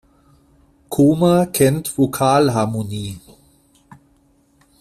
[0.89, 3.19] Koma kennt Vokalharmonie.